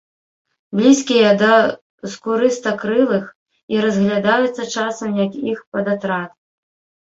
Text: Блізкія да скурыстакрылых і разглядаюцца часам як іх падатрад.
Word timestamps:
Блізкія 0.77 1.29
да 1.41 1.53
скурыстакрылых 2.15 3.23
і 3.77 3.85
разглядаюцца 3.87 4.63
часам 4.89 5.09
як 5.25 5.41
іх 5.57 5.67
падатрад. 5.77 6.29